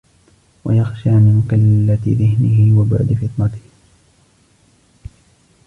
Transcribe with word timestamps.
وَيَخْشَى 0.65 1.09
مِنْ 1.09 1.47
قِلَّةِ 1.51 2.17
ذِهْنِهِ 2.17 2.79
وَبُعْدِ 2.79 3.13
فِطْنَتِهِ 3.13 3.61